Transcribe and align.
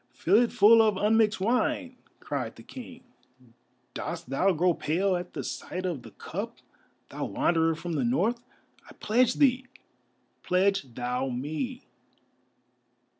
"Fill 0.15 0.41
it 0.41 0.51
full 0.51 0.81
of 0.81 0.97
unmixed 0.97 1.39
wine!" 1.39 1.95
cried 2.19 2.55
the 2.55 2.63
King. 2.63 3.03
"Dost 3.93 4.31
thou 4.31 4.51
grow 4.51 4.73
pale 4.73 5.15
at 5.15 5.33
the 5.33 5.43
sight 5.43 5.85
of 5.85 6.01
the 6.01 6.09
cup, 6.09 6.57
thou 7.09 7.25
Wanderer 7.25 7.75
from 7.75 7.93
the 7.93 8.03
North? 8.03 8.43
I 8.89 8.93
pledge 8.95 9.35
thee, 9.35 9.67
pledge 10.41 10.95
thou 10.95 11.29
me!" 11.29 11.83